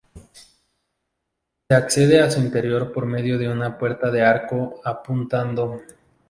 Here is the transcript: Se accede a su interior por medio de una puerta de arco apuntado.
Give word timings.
Se 1.67 1.75
accede 1.75 2.21
a 2.23 2.31
su 2.31 2.39
interior 2.39 2.91
por 2.91 3.05
medio 3.05 3.37
de 3.37 3.47
una 3.49 3.77
puerta 3.77 4.09
de 4.09 4.23
arco 4.23 4.81
apuntado. 4.83 5.79